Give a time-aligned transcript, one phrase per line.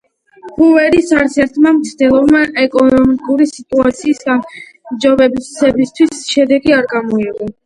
[0.59, 7.53] ჰუვერის არცერთმა მცდელობამ ეკონომიკური სიტუაციის გაუმჯობესებისთვის შედეგი არ გამოიღო.